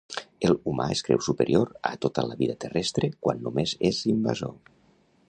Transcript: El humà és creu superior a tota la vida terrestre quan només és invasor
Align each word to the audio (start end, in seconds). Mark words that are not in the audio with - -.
El 0.47 0.53
humà 0.71 0.85
és 0.93 1.03
creu 1.09 1.19
superior 1.25 1.69
a 1.91 1.93
tota 2.05 2.25
la 2.31 2.37
vida 2.41 2.57
terrestre 2.65 3.13
quan 3.27 3.47
només 3.49 3.75
és 3.91 4.01
invasor 4.15 4.57